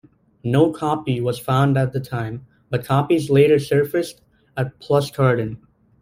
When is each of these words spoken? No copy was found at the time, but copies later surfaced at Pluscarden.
No 0.43 0.71
copy 0.71 1.21
was 1.21 1.37
found 1.37 1.77
at 1.77 1.93
the 1.93 1.99
time, 1.99 2.47
but 2.71 2.83
copies 2.83 3.29
later 3.29 3.59
surfaced 3.59 4.19
at 4.57 4.79
Pluscarden. 4.79 5.57